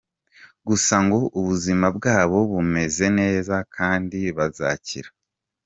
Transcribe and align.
Gusa 0.67 0.95
ngo 1.05 1.19
ubuzima 1.39 1.87
bwabo 1.97 2.37
bumeze 2.51 3.05
neza 3.19 3.55
kandi 3.75 4.19
bazakira. 4.37 5.09